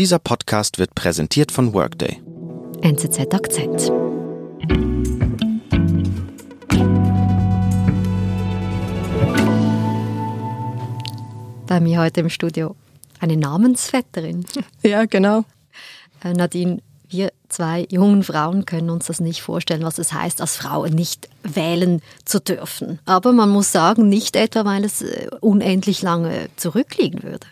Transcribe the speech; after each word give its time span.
Dieser 0.00 0.18
Podcast 0.18 0.78
wird 0.78 0.94
präsentiert 0.94 1.52
von 1.52 1.74
Workday. 1.74 2.22
NZZ 2.80 3.34
Akzent. 3.34 3.92
Bei 11.66 11.80
mir 11.80 12.00
heute 12.00 12.20
im 12.20 12.30
Studio 12.30 12.76
eine 13.18 13.36
Namensvetterin. 13.36 14.46
Ja, 14.82 15.04
genau. 15.04 15.44
Äh, 16.24 16.32
Nadine, 16.32 16.80
wir 17.10 17.30
zwei 17.50 17.86
jungen 17.90 18.22
Frauen 18.22 18.64
können 18.64 18.88
uns 18.88 19.04
das 19.04 19.20
nicht 19.20 19.42
vorstellen, 19.42 19.82
was 19.82 19.98
es 19.98 20.14
heißt, 20.14 20.40
als 20.40 20.56
Frau 20.56 20.86
nicht 20.86 21.28
wählen 21.42 22.00
zu 22.24 22.40
dürfen. 22.40 23.00
Aber 23.04 23.32
man 23.32 23.50
muss 23.50 23.70
sagen, 23.70 24.08
nicht 24.08 24.34
etwa, 24.34 24.64
weil 24.64 24.86
es 24.86 25.02
äh, 25.02 25.28
unendlich 25.42 26.00
lange 26.00 26.48
zurückliegen 26.56 27.22
würde. 27.22 27.46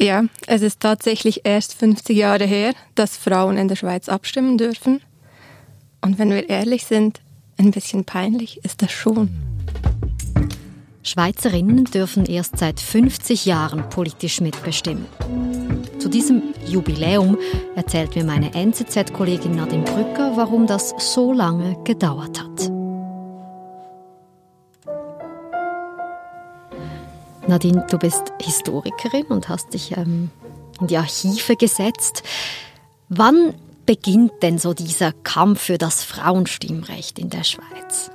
Ja, 0.00 0.24
es 0.46 0.62
ist 0.62 0.80
tatsächlich 0.80 1.40
erst 1.44 1.74
50 1.74 2.16
Jahre 2.16 2.44
her, 2.44 2.72
dass 2.94 3.16
Frauen 3.16 3.56
in 3.56 3.66
der 3.66 3.76
Schweiz 3.76 4.08
abstimmen 4.08 4.56
dürfen. 4.56 5.00
Und 6.00 6.18
wenn 6.18 6.30
wir 6.30 6.48
ehrlich 6.48 6.84
sind, 6.84 7.20
ein 7.56 7.72
bisschen 7.72 8.04
peinlich 8.04 8.64
ist 8.64 8.80
das 8.82 8.92
schon. 8.92 9.30
Schweizerinnen 11.02 11.84
dürfen 11.86 12.26
erst 12.26 12.58
seit 12.58 12.78
50 12.80 13.46
Jahren 13.46 13.88
politisch 13.88 14.40
mitbestimmen. 14.40 15.06
Zu 15.98 16.08
diesem 16.08 16.42
Jubiläum 16.66 17.36
erzählt 17.74 18.14
mir 18.14 18.24
meine 18.24 18.54
NZZ-Kollegin 18.54 19.56
Nadine 19.56 19.84
Brücker, 19.84 20.36
warum 20.36 20.66
das 20.68 20.94
so 20.98 21.32
lange 21.32 21.76
gedauert 21.82 22.40
hat. 22.40 22.77
Nadine, 27.48 27.84
du 27.90 27.98
bist 27.98 28.32
Historikerin 28.42 29.24
und 29.26 29.48
hast 29.48 29.72
dich 29.72 29.96
ähm, 29.96 30.30
in 30.80 30.86
die 30.86 30.98
Archive 30.98 31.56
gesetzt. 31.56 32.22
Wann 33.08 33.54
beginnt 33.86 34.42
denn 34.42 34.58
so 34.58 34.74
dieser 34.74 35.12
Kampf 35.12 35.62
für 35.62 35.78
das 35.78 36.04
Frauenstimmrecht 36.04 37.18
in 37.18 37.30
der 37.30 37.44
Schweiz? 37.44 38.10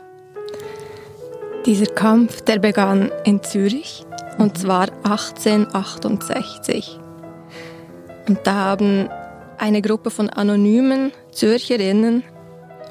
Dieser 1.65 1.87
Kampf, 1.87 2.41
der 2.41 2.59
begann 2.59 3.11
in 3.25 3.41
Zürich 3.41 4.05
und 4.37 4.59
zwar 4.59 4.89
1868. 5.03 6.99
Und 8.27 8.39
da 8.43 8.53
haben 8.53 9.09
eine 9.57 9.81
Gruppe 9.81 10.11
von 10.11 10.29
anonymen 10.29 11.11
Zürcherinnen, 11.31 12.23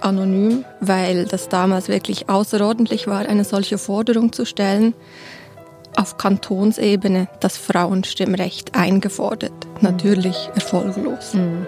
anonym, 0.00 0.64
weil 0.80 1.26
das 1.26 1.48
damals 1.48 1.88
wirklich 1.88 2.28
außerordentlich 2.28 3.06
war, 3.06 3.20
eine 3.20 3.44
solche 3.44 3.78
Forderung 3.78 4.32
zu 4.32 4.44
stellen, 4.44 4.94
auf 5.96 6.16
Kantonsebene 6.16 7.28
das 7.40 7.56
Frauenstimmrecht 7.56 8.74
eingefordert. 8.74 9.52
Natürlich 9.80 10.50
erfolglos. 10.54 11.34
Mhm. 11.34 11.66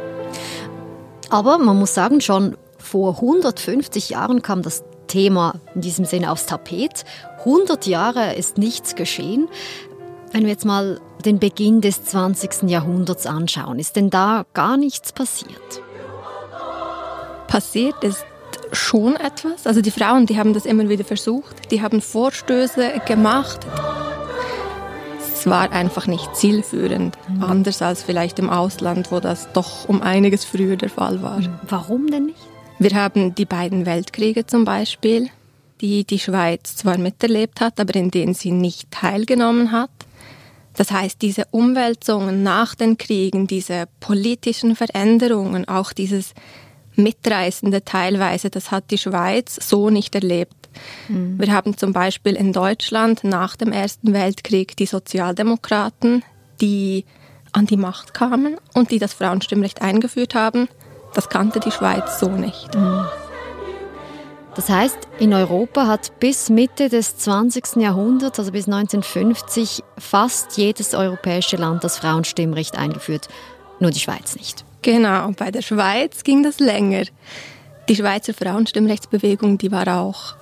Aber 1.30 1.58
man 1.58 1.78
muss 1.78 1.94
sagen, 1.94 2.20
schon 2.20 2.56
vor 2.78 3.14
150 3.14 4.11
Jahren 4.11 4.42
kam 4.42 4.62
das 4.62 4.84
Thema 5.06 5.55
in 5.75 5.80
diesem 5.80 6.05
Sinne 6.05 6.30
aufs 6.30 6.47
Tapet. 6.47 7.05
100 7.41 7.86
Jahre 7.86 8.34
ist 8.34 8.58
nichts 8.58 8.95
geschehen. 8.95 9.48
Wenn 10.33 10.42
wir 10.42 10.50
jetzt 10.50 10.64
mal 10.64 11.00
den 11.25 11.39
Beginn 11.39 11.80
des 11.80 12.05
20. 12.05 12.69
Jahrhunderts 12.69 13.27
anschauen, 13.27 13.78
ist 13.78 13.97
denn 13.97 14.11
da 14.11 14.45
gar 14.52 14.77
nichts 14.77 15.12
passiert? 15.12 15.83
Passiert 17.47 18.02
ist 18.02 18.25
schon 18.72 19.17
etwas. 19.17 19.67
Also 19.67 19.80
die 19.80 19.91
Frauen, 19.91 20.27
die 20.27 20.39
haben 20.39 20.55
das 20.55 20.67
immer 20.67 20.89
wieder 20.89 21.05
versucht. 21.05 21.70
Die 21.70 21.83
haben 21.83 22.00
Vorstöße 22.00 23.00
gemacht. 23.06 23.61
Es 25.45 25.50
war 25.50 25.73
einfach 25.73 26.06
nicht 26.06 26.34
zielführend. 26.34 27.19
Mhm. 27.28 27.42
Anders 27.42 27.83
als 27.83 28.03
vielleicht 28.03 28.39
im 28.39 28.48
Ausland, 28.48 29.12
wo 29.12 29.20
das 29.20 29.53
doch 29.53 29.86
um 29.86 30.01
einiges 30.01 30.47
früher 30.47 30.77
der 30.77 30.89
Fall 30.89 31.20
war. 31.20 31.39
Warum 31.69 32.11
denn 32.11 32.25
nicht? 32.25 32.39
Wir 32.78 32.92
haben 32.95 33.34
die 33.34 33.45
beiden 33.45 33.84
Weltkriege 33.84 34.47
zum 34.47 34.64
Beispiel, 34.64 35.28
die 35.83 36.05
die 36.05 36.19
Schweiz 36.19 36.77
zwar 36.77 36.96
miterlebt 36.96 37.61
hat, 37.61 37.79
aber 37.79 37.95
in 37.95 38.11
denen 38.11 38.33
sie 38.33 38.52
nicht 38.52 38.91
teilgenommen 38.91 39.70
hat. 39.70 39.91
Das 40.73 40.91
heißt, 40.91 41.20
diese 41.20 41.45
Umwälzungen 41.51 42.42
nach 42.42 42.74
den 42.74 42.97
Kriegen, 42.97 43.47
diese 43.47 43.85
politischen 44.01 44.74
Veränderungen, 44.74 45.68
auch 45.68 45.92
dieses 45.92 46.33
Mitreißende 46.97 47.85
teilweise, 47.85 48.48
das 48.48 48.70
hat 48.70 48.91
die 48.91 48.98
Schweiz 48.98 49.58
so 49.61 49.91
nicht 49.91 50.14
erlebt. 50.14 50.64
Mhm. 51.08 51.39
Wir 51.39 51.52
haben 51.52 51.77
zum 51.77 51.92
Beispiel 51.92 52.35
in 52.35 52.52
Deutschland 52.52 53.24
nach 53.24 53.57
dem 53.57 53.73
Ersten 53.73 54.12
Weltkrieg 54.12 54.77
die 54.77 54.86
Sozialdemokraten, 54.86 56.23
die 56.61 57.05
an 57.52 57.67
die 57.67 57.77
Macht 57.77 58.14
kamen 58.14 58.57
und 58.74 58.90
die 58.90 58.98
das 58.98 59.14
Frauenstimmrecht 59.14 59.83
eingeführt 59.83 60.35
haben. 60.35 60.68
Das 61.14 61.29
kannte 61.29 61.61
die 61.61 61.70
Schweiz 61.70 62.18
so 62.18 62.29
nicht. 62.29 62.74
Mhm. 62.74 63.07
Das 64.55 64.68
heißt, 64.68 64.98
in 65.18 65.35
Europa 65.35 65.86
hat 65.89 66.18
bis 66.20 66.48
Mitte 66.48 66.89
des 66.89 67.17
20. 67.18 67.77
Jahrhunderts, 67.77 68.39
also 68.39 68.52
bis 68.52 68.67
1950, 68.67 69.83
fast 69.98 70.56
jedes 70.56 70.95
europäische 70.95 71.56
Land 71.56 71.83
das 71.83 71.98
Frauenstimmrecht 71.98 72.79
eingeführt, 72.79 73.29
nur 73.80 73.91
die 73.91 73.98
Schweiz 73.98 74.36
nicht. 74.36 74.64
Genau, 74.83 75.33
bei 75.36 75.51
der 75.51 75.62
Schweiz 75.62 76.23
ging 76.23 76.42
das 76.42 76.61
länger. 76.61 77.05
Die 77.89 77.96
Schweizer 77.96 78.33
Frauenstimmrechtsbewegung, 78.33 79.58
die 79.58 79.73
war 79.73 79.89
auch 80.01 80.36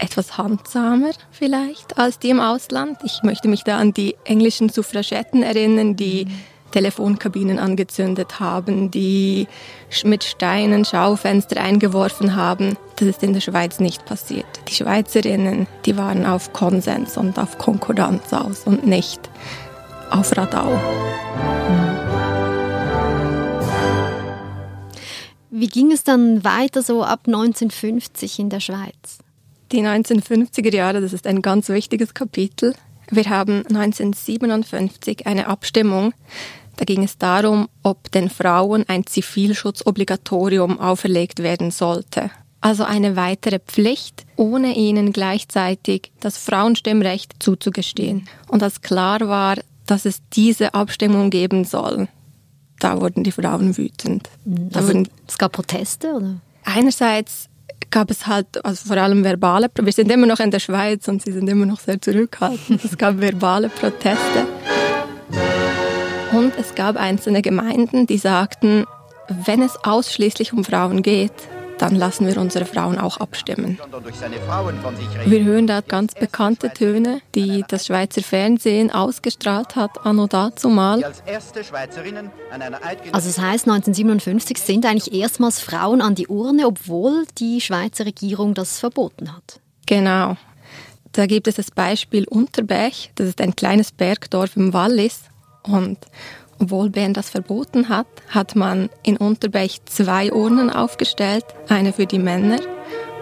etwas 0.00 0.38
handsamer 0.38 1.10
vielleicht 1.30 1.98
als 1.98 2.18
die 2.18 2.30
im 2.30 2.40
Ausland. 2.40 2.98
Ich 3.04 3.22
möchte 3.22 3.48
mich 3.48 3.64
da 3.64 3.78
an 3.78 3.92
die 3.92 4.16
englischen 4.24 4.68
Suffragetten 4.68 5.42
erinnern, 5.42 5.96
die 5.96 6.24
mhm. 6.24 6.30
Telefonkabinen 6.70 7.58
angezündet 7.58 8.38
haben, 8.40 8.90
die 8.90 9.48
mit 10.04 10.24
Steinen 10.24 10.84
Schaufenster 10.84 11.60
eingeworfen 11.60 12.36
haben. 12.36 12.76
Das 12.96 13.08
ist 13.08 13.22
in 13.22 13.32
der 13.32 13.40
Schweiz 13.40 13.80
nicht 13.80 14.04
passiert. 14.04 14.46
Die 14.68 14.74
Schweizerinnen, 14.74 15.66
die 15.84 15.96
waren 15.96 16.26
auf 16.26 16.52
Konsens 16.52 17.16
und 17.16 17.38
auf 17.38 17.58
Konkordanz 17.58 18.32
aus 18.32 18.64
und 18.64 18.86
nicht 18.86 19.20
auf 20.10 20.36
Radau. 20.36 20.78
Wie 25.50 25.68
ging 25.68 25.90
es 25.90 26.04
dann 26.04 26.44
weiter 26.44 26.82
so 26.82 27.02
ab 27.02 27.22
1950 27.26 28.38
in 28.38 28.50
der 28.50 28.60
Schweiz? 28.60 29.18
Die 29.72 29.82
1950er 29.82 30.74
Jahre, 30.74 31.00
das 31.00 31.12
ist 31.12 31.26
ein 31.26 31.42
ganz 31.42 31.68
wichtiges 31.68 32.14
Kapitel. 32.14 32.74
Wir 33.10 33.24
haben 33.28 33.64
1957 33.66 35.26
eine 35.26 35.46
Abstimmung 35.48 36.12
da 36.80 36.86
ging 36.86 37.04
es 37.04 37.18
darum, 37.18 37.68
ob 37.82 38.10
den 38.10 38.30
Frauen 38.30 38.86
ein 38.88 39.04
Zivilschutzobligatorium 39.06 40.80
auferlegt 40.80 41.42
werden 41.42 41.70
sollte. 41.70 42.30
Also 42.62 42.84
eine 42.84 43.16
weitere 43.16 43.58
Pflicht, 43.58 44.24
ohne 44.36 44.74
ihnen 44.74 45.12
gleichzeitig 45.12 46.10
das 46.20 46.38
Frauenstimmrecht 46.38 47.34
zuzugestehen. 47.38 48.26
Und 48.48 48.62
als 48.62 48.80
klar 48.80 49.20
war, 49.28 49.56
dass 49.84 50.06
es 50.06 50.22
diese 50.32 50.72
Abstimmung 50.72 51.28
geben 51.28 51.66
soll, 51.66 52.08
da 52.78 52.98
wurden 52.98 53.24
die 53.24 53.32
Frauen 53.32 53.76
wütend. 53.76 54.30
Also 54.72 54.88
wurden, 54.88 55.08
es 55.28 55.36
gab 55.36 55.52
Proteste, 55.52 56.14
oder? 56.14 56.40
Einerseits 56.64 57.49
gab 57.90 58.10
es 58.10 58.26
halt 58.26 58.64
also 58.64 58.88
vor 58.88 58.96
allem 58.96 59.24
verbale, 59.24 59.68
wir 59.74 59.92
sind 59.92 60.10
immer 60.10 60.26
noch 60.26 60.40
in 60.40 60.50
der 60.50 60.60
Schweiz 60.60 61.08
und 61.08 61.22
sie 61.22 61.32
sind 61.32 61.48
immer 61.48 61.66
noch 61.66 61.80
sehr 61.80 62.00
zurückhaltend. 62.00 62.84
Es 62.84 62.96
gab 62.96 63.20
verbale 63.20 63.68
Proteste. 63.68 64.46
Und 66.32 66.52
es 66.58 66.74
gab 66.74 66.96
einzelne 66.96 67.42
Gemeinden, 67.42 68.06
die 68.06 68.18
sagten, 68.18 68.84
wenn 69.44 69.62
es 69.62 69.76
ausschließlich 69.84 70.52
um 70.52 70.64
Frauen 70.64 71.02
geht, 71.02 71.32
dann 71.80 71.96
lassen 71.96 72.26
wir 72.26 72.36
unsere 72.36 72.66
Frauen 72.66 72.98
auch 72.98 73.16
abstimmen. 73.18 73.78
Wir 75.24 75.44
hören 75.44 75.66
da 75.66 75.80
ganz 75.80 76.14
bekannte 76.14 76.70
Töne, 76.70 77.22
die 77.34 77.64
das 77.68 77.86
Schweizer 77.86 78.22
Fernsehen 78.22 78.90
ausgestrahlt 78.90 79.76
hat, 79.76 80.04
anno 80.04 80.26
dazumal. 80.26 81.02
Also 81.02 81.14
das 83.12 83.38
heißt, 83.38 83.68
1957 83.68 84.58
sind 84.58 84.84
eigentlich 84.84 85.14
erstmals 85.14 85.60
Frauen 85.60 86.02
an 86.02 86.14
die 86.14 86.28
Urne, 86.28 86.66
obwohl 86.66 87.24
die 87.38 87.60
Schweizer 87.62 88.04
Regierung 88.04 88.52
das 88.54 88.78
verboten 88.78 89.34
hat. 89.34 89.60
Genau. 89.86 90.36
Da 91.12 91.26
gibt 91.26 91.48
es 91.48 91.56
das 91.56 91.70
Beispiel 91.70 92.26
Unterbech, 92.28 93.10
das 93.14 93.28
ist 93.28 93.40
ein 93.40 93.56
kleines 93.56 93.90
Bergdorf 93.90 94.56
im 94.56 94.72
Wallis. 94.72 95.22
Und 95.62 95.98
obwohl 96.60 96.90
Bern 96.90 97.14
das 97.14 97.30
verboten 97.30 97.88
hat, 97.88 98.06
hat 98.28 98.54
man 98.54 98.90
in 99.02 99.16
Unterbech 99.16 99.80
zwei 99.86 100.32
Urnen 100.32 100.70
aufgestellt, 100.70 101.44
eine 101.68 101.92
für 101.92 102.06
die 102.06 102.18
Männer 102.18 102.60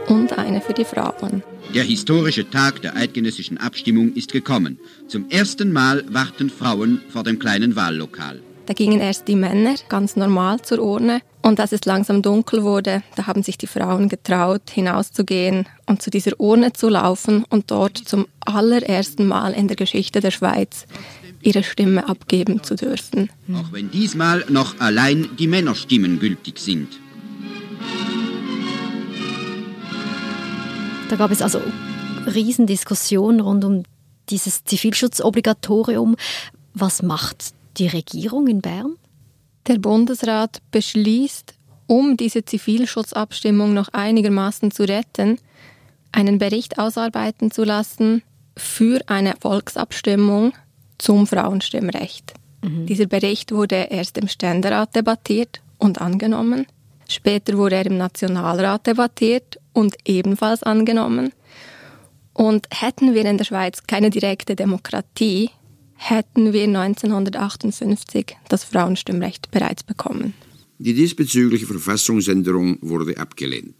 und 0.08 0.36
eine 0.36 0.60
für 0.60 0.74
die 0.74 0.84
Frauen. 0.84 1.42
Der 1.74 1.84
historische 1.84 2.48
Tag 2.50 2.82
der 2.82 2.96
eidgenössischen 2.96 3.58
Abstimmung 3.58 4.12
ist 4.14 4.32
gekommen. 4.32 4.78
Zum 5.06 5.28
ersten 5.30 5.72
Mal 5.72 6.04
warten 6.08 6.50
Frauen 6.50 7.00
vor 7.10 7.22
dem 7.22 7.38
kleinen 7.38 7.76
Wahllokal. 7.76 8.40
Da 8.66 8.74
gingen 8.74 9.00
erst 9.00 9.28
die 9.28 9.36
Männer 9.36 9.76
ganz 9.88 10.16
normal 10.16 10.60
zur 10.60 10.80
Urne 10.80 11.22
und 11.40 11.60
als 11.60 11.72
es 11.72 11.84
langsam 11.86 12.20
dunkel 12.20 12.62
wurde, 12.62 13.02
da 13.16 13.26
haben 13.26 13.42
sich 13.42 13.56
die 13.56 13.66
Frauen 13.66 14.10
getraut, 14.10 14.62
hinauszugehen 14.70 15.66
und 15.86 16.02
zu 16.02 16.10
dieser 16.10 16.38
Urne 16.38 16.74
zu 16.74 16.90
laufen 16.90 17.44
und 17.48 17.70
dort 17.70 17.96
zum 17.96 18.26
allerersten 18.40 19.26
Mal 19.26 19.52
in 19.52 19.68
der 19.68 19.76
Geschichte 19.76 20.20
der 20.20 20.30
Schweiz 20.30 20.86
ihre 21.42 21.62
Stimme 21.62 22.08
abgeben 22.08 22.62
zu 22.62 22.74
dürfen. 22.74 23.30
Auch 23.52 23.72
wenn 23.72 23.90
diesmal 23.90 24.44
noch 24.48 24.80
allein 24.80 25.28
die 25.38 25.46
Männerstimmen 25.46 26.18
gültig 26.18 26.58
sind. 26.58 26.88
Da 31.08 31.16
gab 31.16 31.30
es 31.30 31.40
also 31.40 31.60
Riesendiskussionen 32.26 33.40
rund 33.40 33.64
um 33.64 33.82
dieses 34.28 34.64
Zivilschutzobligatorium. 34.64 36.16
Was 36.74 37.02
macht 37.02 37.54
die 37.78 37.86
Regierung 37.86 38.46
in 38.46 38.60
Bern? 38.60 38.96
Der 39.66 39.78
Bundesrat 39.78 40.60
beschließt, 40.70 41.54
um 41.86 42.16
diese 42.16 42.44
Zivilschutzabstimmung 42.44 43.72
noch 43.72 43.88
einigermaßen 43.88 44.70
zu 44.70 44.82
retten, 44.86 45.38
einen 46.12 46.38
Bericht 46.38 46.78
ausarbeiten 46.78 47.50
zu 47.50 47.64
lassen 47.64 48.22
für 48.56 49.00
eine 49.08 49.34
Volksabstimmung 49.40 50.52
zum 50.98 51.26
Frauenstimmrecht. 51.26 52.34
Mhm. 52.62 52.86
Dieser 52.86 53.06
Bericht 53.06 53.52
wurde 53.52 53.88
erst 53.90 54.18
im 54.18 54.28
Ständerat 54.28 54.94
debattiert 54.94 55.60
und 55.78 56.00
angenommen. 56.00 56.66
Später 57.08 57.56
wurde 57.56 57.76
er 57.76 57.86
im 57.86 57.96
Nationalrat 57.96 58.86
debattiert 58.86 59.58
und 59.72 59.96
ebenfalls 60.04 60.62
angenommen. 60.62 61.32
Und 62.34 62.66
hätten 62.70 63.14
wir 63.14 63.24
in 63.24 63.38
der 63.38 63.44
Schweiz 63.44 63.82
keine 63.86 64.10
direkte 64.10 64.54
Demokratie, 64.54 65.50
hätten 65.96 66.52
wir 66.52 66.64
1958 66.64 68.36
das 68.48 68.64
Frauenstimmrecht 68.64 69.50
bereits 69.50 69.82
bekommen. 69.82 70.34
Die 70.80 70.94
diesbezügliche 70.94 71.66
Verfassungsänderung 71.66 72.78
wurde 72.82 73.16
abgelehnt. 73.18 73.74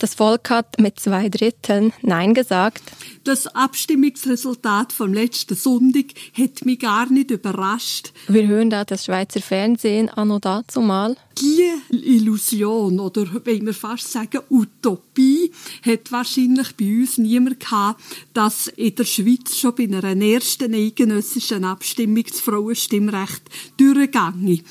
Das 0.00 0.14
Volk 0.14 0.50
hat 0.50 0.80
mit 0.80 0.98
zwei 0.98 1.28
Dritteln 1.28 1.92
Nein 2.02 2.34
gesagt. 2.34 2.82
Das 3.22 3.46
Abstimmungsresultat 3.46 4.92
vom 4.92 5.12
letzten 5.12 5.54
Sonntag 5.54 6.06
hat 6.32 6.64
mich 6.64 6.80
gar 6.80 7.08
nicht 7.12 7.30
überrascht. 7.30 8.12
Wir 8.26 8.48
hören 8.48 8.70
da 8.70 8.84
das 8.84 9.04
Schweizer 9.04 9.40
Fernsehen 9.40 10.08
anno 10.08 10.40
dazu 10.40 10.80
mal. 10.80 11.16
Die 11.38 11.70
Illusion 11.94 12.98
oder 12.98 13.26
wenn 13.44 13.66
wir 13.66 13.74
fast 13.74 14.10
sagen 14.10 14.40
Utopie 14.50 15.52
hat 15.86 16.10
wahrscheinlich 16.10 16.74
bei 16.76 16.86
uns 16.86 17.18
niemand 17.18 17.60
gehabt, 17.60 18.02
dass 18.32 18.66
in 18.68 18.94
der 18.96 19.04
Schweiz 19.04 19.56
schon 19.56 19.74
bei 19.76 19.84
einer 19.84 20.20
ersten 20.20 20.74
eidgenössischen 20.74 21.64
Abstimmung 21.64 22.24
das 22.24 22.40
Frauenstimmrecht 22.40 23.42
durchgegangen. 23.76 24.62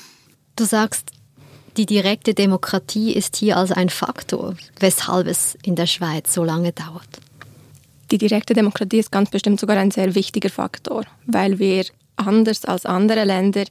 Du 0.56 0.64
sagst, 0.64 1.12
die 1.76 1.86
direkte 1.86 2.34
Demokratie 2.34 3.12
ist 3.12 3.36
hier 3.36 3.56
also 3.56 3.74
ein 3.74 3.90
Faktor, 3.90 4.56
weshalb 4.78 5.26
es 5.26 5.56
in 5.62 5.76
der 5.76 5.86
Schweiz 5.86 6.34
so 6.34 6.44
lange 6.44 6.72
dauert. 6.72 7.08
Die 8.10 8.18
direkte 8.18 8.54
Demokratie 8.54 8.98
ist 8.98 9.12
ganz 9.12 9.30
bestimmt 9.30 9.60
sogar 9.60 9.76
ein 9.76 9.90
sehr 9.90 10.14
wichtiger 10.14 10.50
Faktor, 10.50 11.04
weil 11.26 11.58
wir 11.58 11.84
anders 12.16 12.64
als 12.64 12.86
andere 12.86 13.24
Länder 13.24 13.64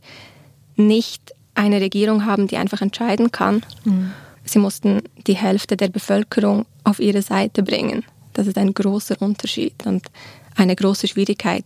nicht 0.76 1.34
eine 1.56 1.82
Regierung 1.82 2.26
haben, 2.26 2.48
die 2.48 2.58
einfach 2.58 2.82
entscheiden 2.82 3.32
kann. 3.32 3.64
Mhm. 3.84 4.12
Sie 4.46 4.60
mussten 4.60 5.02
die 5.28 5.36
Hälfte 5.36 5.76
der 5.76 5.90
Bevölkerung 5.90 6.66
auf 6.84 7.00
ihre 7.00 7.22
Seite 7.22 7.64
bringen. 7.64 8.06
Das 8.34 8.48
ist 8.48 8.58
ein 8.58 8.74
großer 8.74 9.22
Unterschied 9.22 9.86
und 9.86 10.08
eine 10.56 10.76
große 10.76 11.08
Schwierigkeit, 11.08 11.66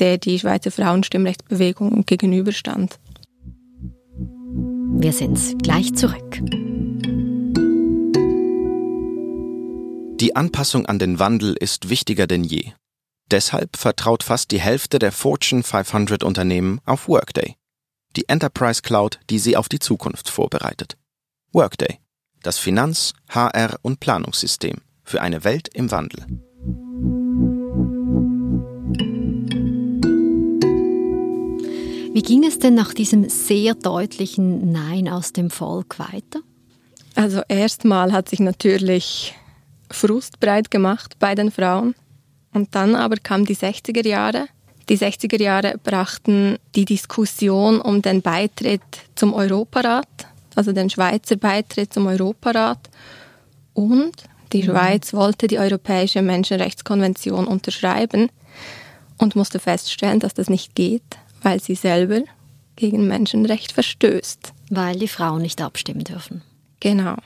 der 0.00 0.18
die 0.18 0.38
Schweizer 0.38 0.70
Frauenstimmrechtsbewegung 0.70 2.04
gegenüberstand. 2.04 2.98
Wir 4.90 5.12
sind 5.12 5.62
gleich 5.62 5.94
zurück. 5.94 6.40
Die 10.20 10.34
Anpassung 10.34 10.86
an 10.86 10.98
den 10.98 11.18
Wandel 11.18 11.54
ist 11.54 11.90
wichtiger 11.90 12.26
denn 12.26 12.42
je. 12.42 12.72
Deshalb 13.30 13.76
vertraut 13.76 14.22
fast 14.22 14.50
die 14.50 14.60
Hälfte 14.60 14.98
der 14.98 15.12
Fortune 15.12 15.62
500 15.62 16.24
Unternehmen 16.24 16.80
auf 16.84 17.08
Workday, 17.08 17.56
die 18.16 18.28
Enterprise 18.28 18.82
Cloud, 18.82 19.20
die 19.30 19.38
sie 19.38 19.56
auf 19.56 19.68
die 19.68 19.78
Zukunft 19.78 20.30
vorbereitet. 20.30 20.96
Workday, 21.52 21.98
das 22.42 22.58
Finanz-, 22.58 23.12
HR- 23.28 23.78
und 23.82 24.00
Planungssystem 24.00 24.78
für 25.04 25.20
eine 25.20 25.44
Welt 25.44 25.68
im 25.74 25.90
Wandel. 25.90 26.47
Wie 32.18 32.22
ging 32.22 32.44
es 32.44 32.58
denn 32.58 32.74
nach 32.74 32.94
diesem 32.94 33.28
sehr 33.28 33.74
deutlichen 33.74 34.72
Nein 34.72 35.08
aus 35.08 35.32
dem 35.32 35.50
Volk 35.50 36.00
weiter? 36.00 36.40
Also 37.14 37.42
erstmal 37.48 38.10
hat 38.12 38.28
sich 38.28 38.40
natürlich 38.40 39.36
Frust 39.88 40.40
breit 40.40 40.68
gemacht 40.72 41.14
bei 41.20 41.36
den 41.36 41.52
Frauen. 41.52 41.94
Und 42.52 42.74
dann 42.74 42.96
aber 42.96 43.18
kamen 43.18 43.44
die 43.44 43.54
60er 43.54 44.04
Jahre. 44.04 44.48
Die 44.88 44.98
60er 44.98 45.40
Jahre 45.40 45.78
brachten 45.80 46.58
die 46.74 46.86
Diskussion 46.86 47.80
um 47.80 48.02
den 48.02 48.20
Beitritt 48.20 48.82
zum 49.14 49.32
Europarat, 49.32 50.08
also 50.56 50.72
den 50.72 50.90
Schweizer 50.90 51.36
Beitritt 51.36 51.94
zum 51.94 52.08
Europarat. 52.08 52.90
Und 53.74 54.24
die 54.52 54.64
mhm. 54.64 54.72
Schweiz 54.72 55.14
wollte 55.14 55.46
die 55.46 55.60
Europäische 55.60 56.22
Menschenrechtskonvention 56.22 57.46
unterschreiben 57.46 58.28
und 59.18 59.36
musste 59.36 59.60
feststellen, 59.60 60.18
dass 60.18 60.34
das 60.34 60.50
nicht 60.50 60.74
geht, 60.74 61.16
weil 61.42 61.60
sie 61.60 61.74
selber 61.74 62.22
gegen 62.76 63.06
Menschenrecht 63.06 63.72
verstößt. 63.72 64.52
Weil 64.70 64.98
die 64.98 65.08
Frauen 65.08 65.42
nicht 65.42 65.60
abstimmen 65.60 66.04
dürfen. 66.04 66.42
Genau. 66.80 67.16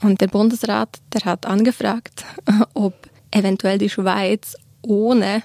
Und 0.00 0.20
der 0.20 0.28
Bundesrat, 0.28 1.00
der 1.12 1.24
hat 1.24 1.46
angefragt, 1.46 2.24
ob 2.74 2.94
eventuell 3.30 3.78
die 3.78 3.90
Schweiz 3.90 4.56
ohne 4.82 5.42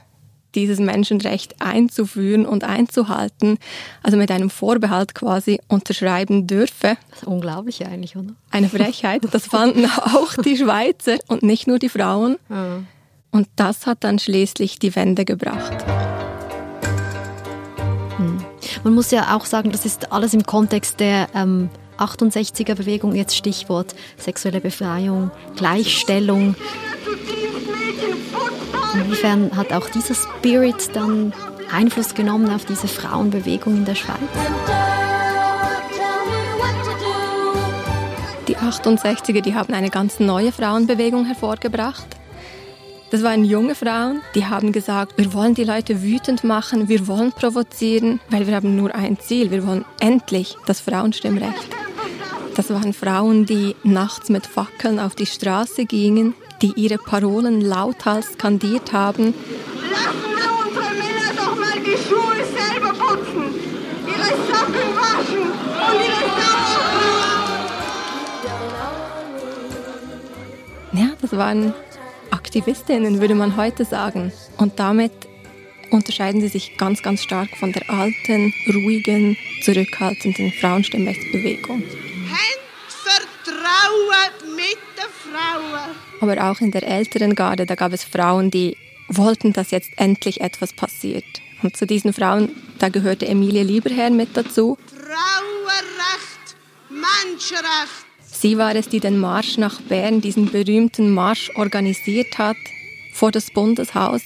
dieses 0.56 0.80
Menschenrecht 0.80 1.56
einzuführen 1.60 2.46
und 2.46 2.64
einzuhalten, 2.64 3.58
also 4.04 4.18
mit 4.18 4.30
einem 4.30 4.50
Vorbehalt 4.50 5.16
quasi 5.16 5.60
unterschreiben 5.68 6.46
dürfe. 6.46 6.98
Das 7.10 7.24
ist 7.24 7.28
unglaublich 7.28 7.86
eigentlich, 7.86 8.16
oder? 8.16 8.36
Eine 8.52 8.70
Frechheit. 8.70 9.24
Das 9.32 9.48
fanden 9.48 9.86
auch 9.90 10.34
die 10.36 10.58
Schweizer 10.58 11.18
und 11.28 11.42
nicht 11.42 11.66
nur 11.66 11.80
die 11.80 11.90
Frauen. 11.90 12.38
Und 13.32 13.48
das 13.56 13.88
hat 13.88 14.04
dann 14.04 14.20
schließlich 14.20 14.78
die 14.78 14.96
Wende 14.96 15.26
gebracht. 15.26 15.84
Man 18.84 18.96
muss 18.96 19.12
ja 19.12 19.36
auch 19.36 19.46
sagen, 19.46 19.72
das 19.72 19.86
ist 19.86 20.12
alles 20.12 20.34
im 20.34 20.46
Kontext 20.46 21.00
der 21.00 21.28
ähm, 21.34 21.70
68er 21.98 22.76
Bewegung, 22.76 23.16
jetzt 23.16 23.36
Stichwort 23.36 23.96
sexuelle 24.18 24.60
Befreiung, 24.60 25.32
Gleichstellung. 25.56 26.56
Inwiefern 28.94 29.56
hat 29.56 29.72
auch 29.72 29.90
dieser 29.90 30.16
Spirit 30.16 30.96
dann 30.96 31.34
Einfluss 31.72 32.14
genommen 32.14 32.54
auf 32.54 32.66
diese 32.66 32.88
Frauenbewegung 32.88 33.78
in 33.78 33.86
der 33.86 33.96
Schweiz? 33.96 34.20
Die 38.48 38.58
68er, 38.58 39.42
die 39.42 39.56
haben 39.56 39.74
eine 39.74 39.90
ganz 39.90 40.20
neue 40.20 40.52
Frauenbewegung 40.52 41.26
hervorgebracht. 41.26 42.06
Das 43.14 43.22
waren 43.22 43.46
junge 43.46 43.76
Frauen, 43.76 44.24
die 44.34 44.48
haben 44.48 44.72
gesagt, 44.72 45.20
wir 45.20 45.34
wollen 45.36 45.54
die 45.54 45.66
Leute 45.66 46.02
wütend 46.02 46.44
machen, 46.44 46.90
wir 46.90 47.06
wollen 47.06 47.32
provozieren, 47.32 48.20
weil 48.32 48.48
wir 48.48 48.56
haben 48.56 48.76
nur 48.76 48.96
ein 48.96 49.20
Ziel, 49.20 49.52
wir 49.52 49.68
wollen 49.68 49.86
endlich 50.00 50.58
das 50.66 50.80
Frauenstimmrecht. 50.80 51.70
Das 52.56 52.72
waren 52.72 52.92
Frauen, 52.92 53.46
die 53.46 53.76
nachts 53.84 54.30
mit 54.30 54.48
Fackeln 54.48 55.00
auf 55.00 55.14
die 55.14 55.28
Straße 55.28 55.86
gingen, 55.86 56.34
die 56.64 56.74
ihre 56.76 56.98
Parolen 56.98 57.62
lauthals 57.62 58.34
skandiert 58.34 58.94
haben. 58.94 59.36
Lassen 59.92 60.32
wir 60.36 60.50
unsere 60.66 60.90
Männer 60.96 61.34
doch 61.38 61.56
mal 61.56 61.80
die 61.86 61.96
Schuhe 62.10 62.44
selber 62.58 62.94
putzen, 62.94 63.44
ihre 64.08 64.34
Socken 64.50 64.90
waschen 64.98 65.52
und 65.88 66.00
ihre 66.02 66.30
Sauer 66.42 66.74
Ja, 70.94 71.10
das 71.22 71.32
waren 71.38 71.76
Aktivistinnen, 72.44 73.22
würde 73.22 73.36
man 73.36 73.56
heute 73.56 73.86
sagen. 73.86 74.34
Und 74.58 74.78
damit 74.78 75.14
unterscheiden 75.92 76.42
sie 76.42 76.50
sich 76.50 76.76
ganz, 76.78 77.02
ganz 77.02 77.24
stark 77.24 77.48
von 77.58 77.72
der 77.72 77.90
alten, 77.90 78.54
ruhigen, 78.68 79.38
zurückhaltenden 79.64 80.52
Frauenstimmrechtsbewegung. 80.60 81.84
Vertrauen 82.90 84.56
mit 84.58 84.78
den 84.98 85.10
Frauen. 85.24 85.96
Aber 86.20 86.52
auch 86.52 86.60
in 86.60 86.72
der 86.72 86.84
älteren 86.86 87.34
Garde, 87.34 87.66
da 87.66 87.76
gab 87.76 87.94
es 87.94 88.04
Frauen, 88.04 88.52
die 88.52 88.76
wollten, 89.08 89.54
dass 89.54 89.72
jetzt 89.72 89.92
endlich 89.96 90.42
etwas 90.42 90.74
passiert. 90.74 91.24
Und 91.62 91.78
zu 91.78 91.88
diesen 91.88 92.12
Frauen, 92.12 92.52
da 92.78 92.90
gehörte 92.90 93.26
Emilie 93.26 93.64
Lieberherr 93.64 94.10
mit 94.10 94.36
dazu. 94.36 94.78
Frauenrecht, 94.90 96.58
Menschenrecht, 96.90 98.03
Sie 98.44 98.58
war 98.58 98.76
es, 98.76 98.90
die 98.90 99.00
den 99.00 99.20
Marsch 99.20 99.58
nach 99.58 99.80
Bern, 99.80 100.20
diesen 100.20 100.52
berühmten 100.52 101.14
Marsch 101.14 101.50
organisiert 101.56 102.38
hat, 102.38 102.58
vor 103.14 103.32
das 103.32 103.50
Bundeshaus, 103.50 104.22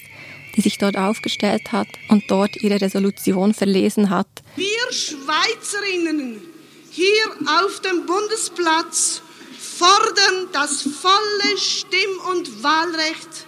die 0.56 0.60
sich 0.60 0.76
dort 0.76 0.96
aufgestellt 0.96 1.70
hat 1.70 1.86
und 2.08 2.24
dort 2.28 2.56
ihre 2.56 2.80
Resolution 2.80 3.54
verlesen 3.54 4.10
hat. 4.10 4.26
Wir 4.56 4.66
Schweizerinnen 4.90 6.40
hier 6.90 7.26
auf 7.62 7.78
dem 7.78 8.06
Bundesplatz 8.06 9.22
fordern 9.56 10.48
das 10.52 10.82
volle 10.82 11.56
Stimm- 11.56 12.20
und 12.32 12.64
Wahlrecht 12.64 13.46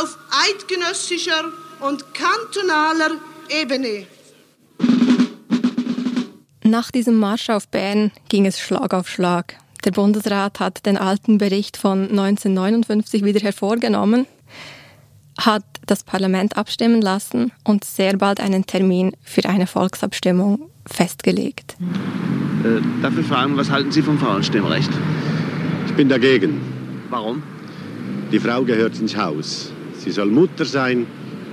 auf 0.00 0.16
eidgenössischer 0.46 1.50
und 1.80 2.04
kantonaler 2.14 3.16
Ebene. 3.48 4.06
Nach 6.62 6.92
diesem 6.92 7.18
Marsch 7.18 7.50
auf 7.50 7.66
Bern 7.66 8.12
ging 8.28 8.46
es 8.46 8.60
Schlag 8.60 8.94
auf 8.94 9.08
Schlag. 9.08 9.56
Der 9.84 9.90
Bundesrat 9.92 10.60
hat 10.60 10.86
den 10.86 10.96
alten 10.96 11.38
Bericht 11.38 11.76
von 11.76 12.02
1959 12.10 13.24
wieder 13.24 13.40
hervorgenommen, 13.40 14.26
hat 15.38 15.64
das 15.86 16.02
Parlament 16.02 16.56
abstimmen 16.56 17.00
lassen 17.00 17.52
und 17.64 17.84
sehr 17.84 18.16
bald 18.16 18.40
einen 18.40 18.66
Termin 18.66 19.12
für 19.22 19.48
eine 19.48 19.66
Volksabstimmung 19.66 20.68
festgelegt. 20.86 21.76
Äh, 22.64 22.80
darf 23.02 23.16
ich 23.16 23.26
fragen, 23.26 23.56
was 23.56 23.70
halten 23.70 23.92
Sie 23.92 24.02
vom 24.02 24.18
Frauenstimmrecht? 24.18 24.90
Ich 25.86 25.94
bin 25.94 26.08
dagegen. 26.08 26.60
Warum? 27.08 27.42
Die 28.32 28.40
Frau 28.40 28.62
gehört 28.64 28.98
ins 28.98 29.16
Haus. 29.16 29.72
Sie 29.96 30.10
soll 30.10 30.26
Mutter 30.26 30.64
sein 30.64 31.06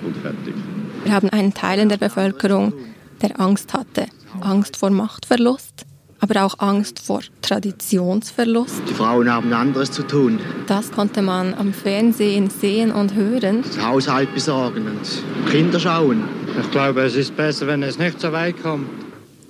und 0.05 0.17
fertig. 0.17 0.55
Wir 1.03 1.13
haben 1.13 1.29
einen 1.29 1.53
Teil 1.53 1.79
in 1.79 1.89
der 1.89 1.97
Bevölkerung, 1.97 2.73
der 3.21 3.39
Angst 3.39 3.73
hatte. 3.73 4.07
Angst 4.41 4.77
vor 4.77 4.89
Machtverlust, 4.89 5.85
aber 6.19 6.45
auch 6.45 6.59
Angst 6.59 6.99
vor 6.99 7.21
Traditionsverlust. 7.41 8.81
Die 8.89 8.93
Frauen 8.93 9.31
haben 9.31 9.53
anderes 9.53 9.91
zu 9.91 10.03
tun. 10.03 10.39
Das 10.67 10.91
konnte 10.91 11.21
man 11.21 11.53
am 11.53 11.73
Fernsehen 11.73 12.49
sehen 12.49 12.91
und 12.91 13.13
hören. 13.13 13.63
Das 13.63 13.85
Haushalt 13.85 14.33
besorgen 14.33 14.87
und 14.87 15.49
Kinder 15.51 15.79
schauen. 15.79 16.23
Ich 16.59 16.71
glaube, 16.71 17.01
es 17.01 17.15
ist 17.15 17.35
besser, 17.35 17.67
wenn 17.67 17.83
es 17.83 17.99
nicht 17.99 18.19
so 18.19 18.31
weit 18.31 18.61
kommt. 18.61 18.87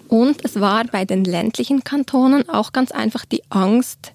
Und 0.08 0.44
es 0.44 0.60
war 0.60 0.84
bei 0.86 1.06
den 1.06 1.24
ländlichen 1.24 1.84
Kantonen 1.84 2.48
auch 2.50 2.72
ganz 2.72 2.92
einfach 2.92 3.26
die 3.26 3.42
Angst, 3.50 4.14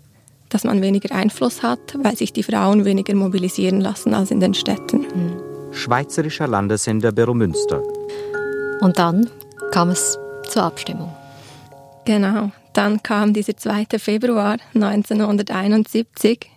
dass 0.49 0.65
man 0.65 0.83
weniger 0.83 1.15
Einfluss 1.15 1.63
hat, 1.63 1.97
weil 2.03 2.17
sich 2.17 2.33
die 2.33 2.43
Frauen 2.43 2.85
weniger 2.85 3.15
mobilisieren 3.15 3.81
lassen 3.81 4.15
als 4.15 4.31
in 4.31 4.41
den 4.41 4.55
Städten. 4.55 5.07
Schweizerischer 5.73 6.49
Landessender 6.49 7.13
Beromünster. 7.13 7.83
Und 8.81 8.99
dann 8.99 9.31
kam 9.71 9.91
es 9.91 10.19
zur 10.49 10.65
Abstimmung. 10.65 11.15
Genau, 12.05 12.51
dann 12.73 13.03
kam 13.03 13.35
dieser 13.35 13.57
2. 13.57 13.99
Februar 13.99 14.57
1971 14.75 16.51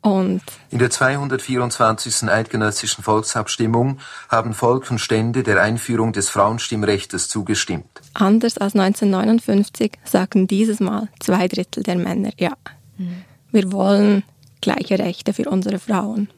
und 0.00 0.42
in 0.70 0.78
der 0.78 0.90
224. 0.90 2.28
Eidgenössischen 2.28 3.02
Volksabstimmung 3.02 3.98
haben 4.28 4.54
Volk 4.54 4.90
und 4.90 5.00
Stände 5.00 5.42
der 5.42 5.60
Einführung 5.60 6.12
des 6.12 6.30
Frauenstimmrechts 6.30 7.28
zugestimmt. 7.28 7.86
Anders 8.14 8.58
als 8.58 8.74
1959 8.74 9.92
sagten 10.04 10.46
dieses 10.46 10.78
Mal 10.80 11.08
zwei 11.18 11.48
Drittel 11.48 11.82
der 11.82 11.96
Männer 11.96 12.30
Ja. 12.38 12.52
Mhm. 12.96 13.24
Wir 13.50 13.72
wollen 13.72 14.22
gleiche 14.60 14.98
Rechte 14.98 15.32
für 15.32 15.48
unsere 15.50 15.78
Frauen. 15.78 16.28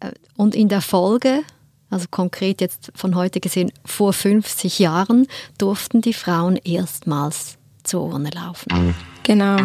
Äh, 0.00 0.12
und 0.36 0.54
in 0.54 0.68
der 0.68 0.80
Folge, 0.80 1.42
also 1.90 2.06
konkret 2.10 2.60
jetzt 2.60 2.92
von 2.94 3.14
heute 3.14 3.40
gesehen, 3.40 3.72
vor 3.84 4.12
50 4.12 4.78
Jahren 4.78 5.26
durften 5.56 6.02
die 6.02 6.12
Frauen 6.12 6.56
erstmals 6.56 7.58
zur 7.88 8.02
Urne 8.02 8.30
laufen. 8.30 8.94
Genau. 9.24 9.56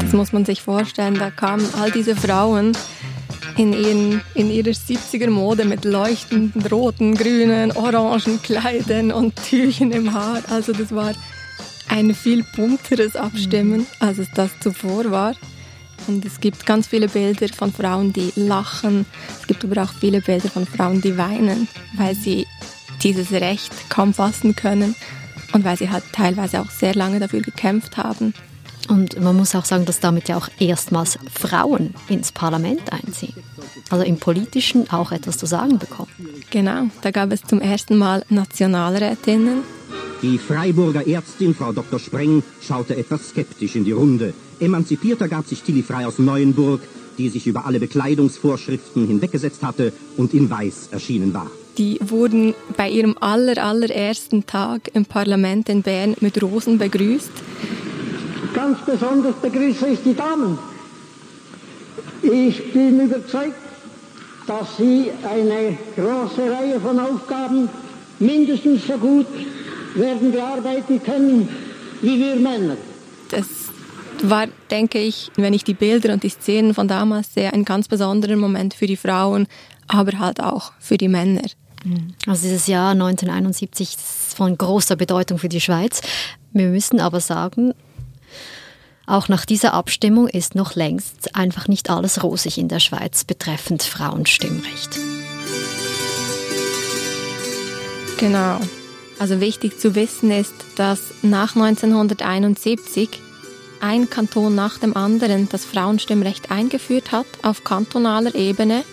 Das 0.00 0.12
muss 0.12 0.32
man 0.32 0.44
sich 0.44 0.62
vorstellen. 0.62 1.14
Da 1.14 1.30
kamen 1.30 1.66
all 1.80 1.90
diese 1.90 2.14
Frauen 2.14 2.76
in, 3.56 3.72
ihren, 3.72 4.20
in 4.34 4.50
ihrer 4.50 4.70
70er 4.70 5.30
Mode 5.30 5.64
mit 5.64 5.84
leuchtenden 5.84 6.64
roten, 6.66 7.14
grünen, 7.14 7.72
orangen 7.72 8.42
Kleidern 8.42 9.12
und 9.12 9.36
Tüchern 9.36 9.92
im 9.92 10.12
Haar. 10.12 10.42
Also 10.50 10.72
das 10.72 10.94
war 10.94 11.12
ein 11.88 12.14
viel 12.14 12.44
bunteres 12.56 13.16
Abstimmen, 13.16 13.86
als 14.00 14.18
es 14.18 14.28
das 14.34 14.50
zuvor 14.60 15.10
war. 15.10 15.34
Und 16.08 16.24
es 16.24 16.40
gibt 16.40 16.66
ganz 16.66 16.88
viele 16.88 17.08
Bilder 17.08 17.48
von 17.48 17.72
Frauen, 17.72 18.12
die 18.12 18.32
lachen. 18.34 19.06
Es 19.40 19.46
gibt 19.46 19.64
aber 19.64 19.82
auch 19.82 19.92
viele 19.92 20.20
Bilder 20.20 20.48
von 20.48 20.66
Frauen, 20.66 21.00
die 21.00 21.16
weinen, 21.16 21.68
weil 21.96 22.14
sie 22.14 22.46
dieses 23.02 23.30
Recht 23.32 23.72
kaum 23.88 24.14
fassen 24.14 24.56
können 24.56 24.96
und 25.52 25.64
weil 25.64 25.76
sie 25.76 25.90
halt 25.90 26.04
teilweise 26.12 26.60
auch 26.60 26.70
sehr 26.70 26.94
lange 26.94 27.20
dafür 27.20 27.40
gekämpft 27.40 27.96
haben. 27.96 28.34
Und 28.88 29.20
man 29.20 29.36
muss 29.36 29.54
auch 29.54 29.64
sagen, 29.64 29.84
dass 29.84 30.00
damit 30.00 30.28
ja 30.28 30.36
auch 30.36 30.48
erstmals 30.58 31.18
Frauen 31.32 31.94
ins 32.08 32.32
Parlament 32.32 32.92
einziehen. 32.92 33.34
Also 33.90 34.04
im 34.04 34.16
Politischen 34.16 34.90
auch 34.90 35.12
etwas 35.12 35.38
zu 35.38 35.46
sagen 35.46 35.78
bekommen. 35.78 36.10
Genau, 36.50 36.86
da 37.02 37.10
gab 37.10 37.32
es 37.32 37.42
zum 37.42 37.60
ersten 37.60 37.96
Mal 37.96 38.24
Nationalrätinnen. 38.28 39.62
Die 40.22 40.38
Freiburger 40.38 41.06
Ärztin 41.06 41.54
Frau 41.54 41.72
Dr. 41.72 41.98
Spreng 41.98 42.42
schaute 42.60 42.96
etwas 42.96 43.30
skeptisch 43.30 43.76
in 43.76 43.84
die 43.84 43.92
Runde. 43.92 44.34
Emanzipierter 44.60 45.28
gab 45.28 45.46
sich 45.46 45.62
Tilly 45.62 45.82
Frei 45.82 46.06
aus 46.06 46.18
Neuenburg, 46.18 46.80
die 47.18 47.28
sich 47.28 47.46
über 47.46 47.66
alle 47.66 47.80
Bekleidungsvorschriften 47.80 49.06
hinweggesetzt 49.06 49.62
hatte 49.62 49.92
und 50.16 50.32
in 50.34 50.48
Weiß 50.48 50.88
erschienen 50.92 51.34
war. 51.34 51.50
Die 51.78 51.98
wurden 52.00 52.54
bei 52.76 52.90
ihrem 52.90 53.16
aller, 53.20 53.62
allerersten 53.62 54.46
Tag 54.46 54.90
im 54.94 55.06
Parlament 55.06 55.68
in 55.68 55.82
Bern 55.82 56.14
mit 56.20 56.42
Rosen 56.42 56.78
begrüßt. 56.78 57.30
Ganz 58.54 58.78
besonders 58.84 59.34
begrüße 59.36 59.88
ich 59.88 60.02
die 60.02 60.14
Damen. 60.14 60.58
Ich 62.22 62.72
bin 62.72 63.00
überzeugt, 63.00 63.56
dass 64.46 64.76
sie 64.76 65.10
eine 65.22 65.78
große 65.96 66.50
Reihe 66.50 66.80
von 66.80 66.98
Aufgaben 66.98 67.68
mindestens 68.18 68.86
so 68.86 68.98
gut 68.98 69.26
werden 69.94 70.32
bearbeiten 70.32 71.02
können 71.02 71.48
wie 72.02 72.18
wir 72.18 72.36
Männer. 72.36 72.76
Das 73.30 73.46
war, 74.22 74.46
denke 74.70 74.98
ich, 74.98 75.30
wenn 75.36 75.54
ich 75.54 75.64
die 75.64 75.74
Bilder 75.74 76.12
und 76.12 76.22
die 76.22 76.28
Szenen 76.28 76.74
von 76.74 76.88
damals 76.88 77.32
sehe, 77.32 77.52
ein 77.52 77.64
ganz 77.64 77.88
besonderer 77.88 78.36
Moment 78.36 78.74
für 78.74 78.86
die 78.86 78.96
Frauen, 78.96 79.46
aber 79.88 80.18
halt 80.18 80.40
auch 80.40 80.72
für 80.78 80.98
die 80.98 81.08
Männer. 81.08 81.42
Mhm. 81.84 82.14
Also 82.26 82.42
dieses 82.42 82.66
Jahr 82.66 82.92
1971 82.92 83.96
ist 83.96 84.36
von 84.36 84.56
großer 84.56 84.96
Bedeutung 84.96 85.38
für 85.38 85.48
die 85.48 85.60
Schweiz. 85.60 86.02
Wir 86.52 86.68
müssen 86.68 87.00
aber 87.00 87.20
sagen, 87.20 87.74
auch 89.06 89.28
nach 89.28 89.44
dieser 89.44 89.74
Abstimmung 89.74 90.28
ist 90.28 90.54
noch 90.54 90.74
längst 90.74 91.34
einfach 91.34 91.68
nicht 91.68 91.90
alles 91.90 92.22
rosig 92.22 92.58
in 92.58 92.68
der 92.68 92.80
Schweiz 92.80 93.24
betreffend 93.24 93.82
Frauenstimmrecht. 93.82 94.98
Genau. 98.18 98.60
Also 99.18 99.40
wichtig 99.40 99.78
zu 99.78 99.94
wissen 99.94 100.30
ist, 100.30 100.54
dass 100.76 101.00
nach 101.22 101.56
1971 101.56 103.08
ein 103.80 104.08
Kanton 104.08 104.54
nach 104.54 104.78
dem 104.78 104.96
anderen 104.96 105.48
das 105.48 105.64
Frauenstimmrecht 105.64 106.50
eingeführt 106.50 107.10
hat 107.10 107.26
auf 107.42 107.64
kantonaler 107.64 108.34
Ebene, 108.34 108.84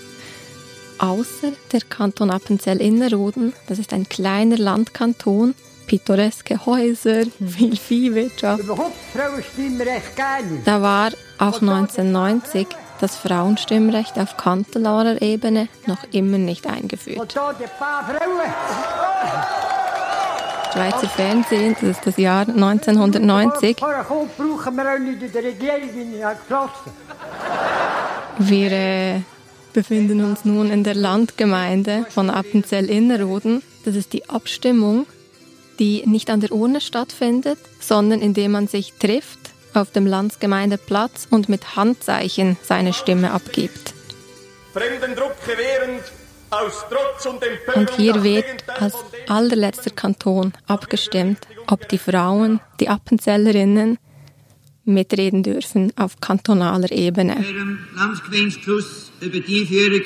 außer 0.99 1.53
der 1.71 1.81
Kanton 1.81 2.29
Appenzell-Innerrhoden. 2.29 3.53
Das 3.67 3.79
ist 3.79 3.93
ein 3.93 4.07
kleiner 4.07 4.57
Landkanton, 4.57 5.55
pittoreske 5.87 6.65
Häuser, 6.65 7.23
viel 7.47 7.75
Viehwirtschaft. 7.75 8.63
Da 10.65 10.81
war 10.81 11.11
auch 11.39 11.61
1990 11.61 12.67
das 12.99 13.15
Frauenstimmrecht 13.15 14.19
auf 14.19 14.35
kantonaler 14.37 15.21
Ebene 15.21 15.69
noch 15.85 16.03
immer 16.11 16.37
nicht 16.37 16.67
eingeführt. 16.67 17.33
Schweizer 20.73 21.09
Fernsehen, 21.09 21.75
das 21.79 21.89
ist 21.89 22.05
das 22.05 22.17
Jahr 22.17 22.47
1990. 22.47 23.77
brauchen 23.77 24.75
wir 24.75 24.93
auch 24.93 24.99
nicht 24.99 25.23
in 25.23 25.31
der 25.31 25.43
Regierung 25.43 26.11
geschlossen. 26.11 26.91
Wir 28.37 28.71
äh, 28.71 29.21
befinden 29.73 30.23
uns 30.23 30.45
nun 30.45 30.71
in 30.71 30.83
der 30.83 30.95
Landgemeinde 30.95 32.05
von 32.09 32.29
Appenzell-Innerrhoden. 32.29 33.61
Das 33.85 33.95
ist 33.95 34.13
die 34.13 34.29
Abstimmung, 34.29 35.05
die 35.79 36.03
nicht 36.05 36.29
an 36.29 36.41
der 36.41 36.51
Urne 36.51 36.81
stattfindet, 36.81 37.57
sondern 37.79 38.21
indem 38.21 38.51
man 38.51 38.67
sich 38.67 38.93
trifft 38.93 39.39
auf 39.73 39.91
dem 39.91 40.05
Landsgemeindeplatz 40.05 41.27
und 41.29 41.49
mit 41.49 41.75
Handzeichen 41.75 42.57
seine 42.63 42.93
Stimme 42.93 43.31
abgibt. 43.31 43.93
Und 47.75 47.89
hier 47.95 48.23
wird 48.23 48.45
als 48.67 48.95
allerletzter 49.27 49.91
Kanton 49.91 50.53
abgestimmt, 50.67 51.47
ob 51.67 51.87
die 51.89 51.97
Frauen, 51.97 52.59
die 52.79 52.89
Appenzellerinnen, 52.89 53.99
mitreden 54.93 55.43
dürfen 55.43 55.93
auf 55.95 56.19
kantonaler 56.19 56.91
Ebene. 56.91 57.35
Ihrem 57.39 57.79
Landsgemeinschluss 57.95 59.11
über 59.21 59.39
die 59.39 59.61
Einführung 59.61 60.01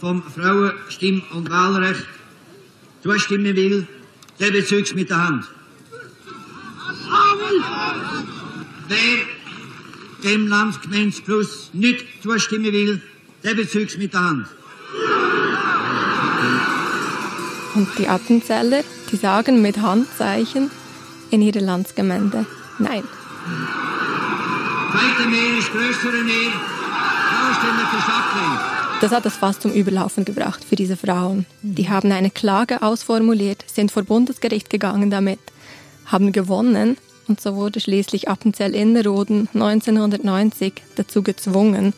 vom 0.00 0.22
Frauenstimm- 0.22 1.22
und 1.32 1.50
Wahlrecht 1.50 2.06
zustimmen 3.02 3.56
will, 3.56 3.86
der 4.38 4.50
bezügt 4.50 4.94
mit 4.94 5.10
der 5.10 5.28
Hand. 5.28 5.44
Wer 8.88 10.30
dem 10.30 10.48
Landsgemeinschluss 10.48 11.70
nicht 11.72 12.04
zustimmen 12.22 12.72
will, 12.72 13.00
der 13.42 13.54
bezügt 13.54 13.98
mit 13.98 14.12
der 14.12 14.20
Hand. 14.20 14.46
Und 17.74 17.88
die 17.98 18.08
Appenzeller, 18.08 18.82
die 19.10 19.16
sagen 19.16 19.60
mit 19.60 19.78
Handzeichen 19.78 20.70
in 21.30 21.42
ihre 21.42 21.58
Landsgemeinde 21.58 22.46
Nein. 22.78 23.04
Zweite 24.96 25.28
Mehr 25.28 25.58
ist 25.58 25.70
größere 25.72 26.24
Schattling. 28.00 28.58
Das 29.02 29.12
hat 29.12 29.26
das 29.26 29.36
fast 29.36 29.60
zum 29.60 29.72
Überlaufen 29.72 30.24
gebracht 30.24 30.64
für 30.64 30.76
diese 30.76 30.96
Frauen. 30.96 31.44
Die 31.60 31.90
haben 31.90 32.10
eine 32.12 32.30
Klage 32.30 32.80
ausformuliert, 32.80 33.62
sind 33.66 33.92
vor 33.92 34.04
Bundesgericht 34.04 34.70
gegangen 34.70 35.10
damit, 35.10 35.38
haben 36.06 36.32
gewonnen 36.32 36.96
und 37.28 37.42
so 37.42 37.56
wurde 37.56 37.80
schließlich 37.80 38.30
Appenzell 38.30 38.74
Innerrhoden 38.74 39.50
1990 39.52 40.72
dazu 40.94 41.22
gezwungen, 41.22 41.92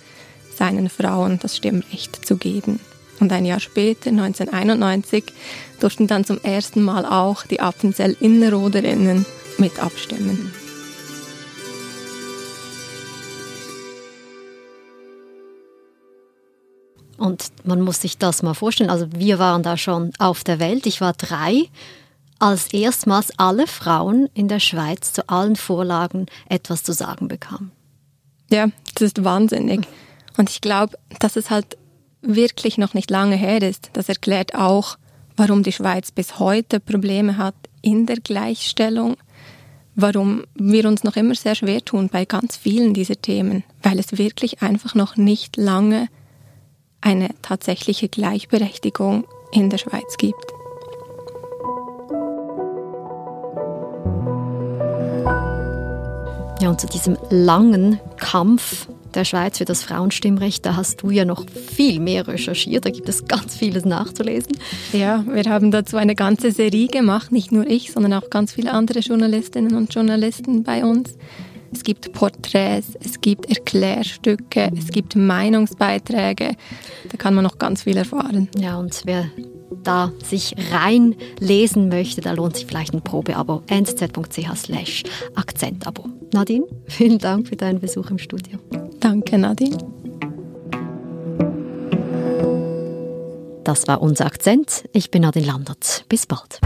seinen 0.56 0.88
Frauen 0.88 1.38
das 1.40 1.56
Stimmrecht 1.56 2.26
zu 2.26 2.36
geben. 2.36 2.80
Und 3.20 3.32
ein 3.32 3.44
Jahr 3.44 3.60
später, 3.60 4.10
1991, 4.10 5.22
durften 5.78 6.08
dann 6.08 6.24
zum 6.24 6.40
ersten 6.42 6.82
Mal 6.82 7.06
auch 7.06 7.46
die 7.46 7.60
Appenzell 7.60 8.16
Innerrhoderinnen 8.18 9.24
mit 9.58 9.78
abstimmen. 9.78 10.52
Und 17.18 17.50
man 17.64 17.80
muss 17.80 18.00
sich 18.00 18.16
das 18.16 18.42
mal 18.42 18.54
vorstellen. 18.54 18.90
Also 18.90 19.06
wir 19.12 19.38
waren 19.38 19.62
da 19.62 19.76
schon 19.76 20.12
auf 20.18 20.44
der 20.44 20.60
Welt. 20.60 20.86
Ich 20.86 21.00
war 21.00 21.12
drei, 21.12 21.64
als 22.38 22.72
erstmals 22.72 23.32
alle 23.38 23.66
Frauen 23.66 24.28
in 24.34 24.48
der 24.48 24.60
Schweiz 24.60 25.12
zu 25.12 25.28
allen 25.28 25.56
Vorlagen 25.56 26.26
etwas 26.48 26.84
zu 26.84 26.92
sagen 26.92 27.28
bekamen. 27.28 27.72
Ja, 28.50 28.68
das 28.94 29.02
ist 29.02 29.24
wahnsinnig. 29.24 29.86
Und 30.36 30.48
ich 30.48 30.60
glaube, 30.60 30.96
dass 31.18 31.36
es 31.36 31.50
halt 31.50 31.76
wirklich 32.22 32.78
noch 32.78 32.94
nicht 32.94 33.10
lange 33.10 33.36
her 33.36 33.60
ist. 33.62 33.90
Das 33.92 34.08
erklärt 34.08 34.54
auch, 34.54 34.96
warum 35.36 35.62
die 35.62 35.72
Schweiz 35.72 36.12
bis 36.12 36.38
heute 36.38 36.80
Probleme 36.80 37.36
hat 37.36 37.54
in 37.82 38.06
der 38.06 38.18
Gleichstellung, 38.18 39.16
warum 39.94 40.44
wir 40.54 40.86
uns 40.86 41.04
noch 41.04 41.16
immer 41.16 41.34
sehr 41.34 41.56
schwer 41.56 41.84
tun 41.84 42.08
bei 42.08 42.24
ganz 42.24 42.56
vielen 42.56 42.94
dieser 42.94 43.20
Themen, 43.20 43.64
weil 43.82 43.98
es 43.98 44.16
wirklich 44.16 44.62
einfach 44.62 44.94
noch 44.94 45.16
nicht 45.16 45.56
lange 45.56 46.08
eine 47.00 47.30
tatsächliche 47.42 48.08
Gleichberechtigung 48.08 49.24
in 49.52 49.70
der 49.70 49.78
Schweiz 49.78 50.16
gibt. 50.16 50.52
Ja, 56.60 56.70
und 56.70 56.80
zu 56.80 56.88
diesem 56.88 57.16
langen 57.30 58.00
Kampf 58.16 58.88
der 59.14 59.24
Schweiz 59.24 59.58
für 59.58 59.64
das 59.64 59.82
Frauenstimmrecht, 59.82 60.66
da 60.66 60.76
hast 60.76 61.02
du 61.02 61.10
ja 61.10 61.24
noch 61.24 61.44
viel 61.48 62.00
mehr 62.00 62.26
recherchiert, 62.26 62.84
da 62.84 62.90
gibt 62.90 63.08
es 63.08 63.26
ganz 63.26 63.56
vieles 63.56 63.84
nachzulesen. 63.84 64.52
Ja, 64.92 65.24
wir 65.26 65.44
haben 65.44 65.70
dazu 65.70 65.96
eine 65.96 66.14
ganze 66.14 66.52
Serie 66.52 66.88
gemacht, 66.88 67.32
nicht 67.32 67.52
nur 67.52 67.66
ich, 67.66 67.92
sondern 67.92 68.12
auch 68.14 68.28
ganz 68.28 68.52
viele 68.52 68.72
andere 68.72 68.98
Journalistinnen 68.98 69.76
und 69.76 69.94
Journalisten 69.94 70.62
bei 70.62 70.84
uns. 70.84 71.16
Es 71.72 71.82
gibt 71.82 72.12
Porträts, 72.12 72.96
es 73.00 73.20
gibt 73.20 73.46
Erklärstücke, 73.46 74.70
es 74.76 74.88
gibt 74.88 75.16
Meinungsbeiträge. 75.16 76.52
Da 77.08 77.16
kann 77.16 77.34
man 77.34 77.44
noch 77.44 77.58
ganz 77.58 77.82
viel 77.82 77.96
erfahren. 77.96 78.48
Ja, 78.56 78.78
und 78.78 79.02
wer 79.04 79.26
da 79.82 80.12
sich 80.24 80.54
reinlesen 80.72 81.88
möchte, 81.88 82.20
da 82.20 82.32
lohnt 82.32 82.56
sich 82.56 82.66
vielleicht 82.66 82.94
ein 82.94 83.02
Probeabo. 83.02 83.62
nsz.ch 83.70 85.02
Akzentabo. 85.34 86.04
Nadine, 86.32 86.66
vielen 86.86 87.18
Dank 87.18 87.48
für 87.48 87.56
deinen 87.56 87.80
Besuch 87.80 88.10
im 88.10 88.18
Studio. 88.18 88.58
Danke, 89.00 89.38
Nadine. 89.38 89.78
Das 93.64 93.86
war 93.86 94.00
unser 94.00 94.24
Akzent. 94.24 94.84
Ich 94.92 95.10
bin 95.10 95.22
Nadine 95.22 95.46
Landert. 95.46 96.06
Bis 96.08 96.26
bald. 96.26 96.60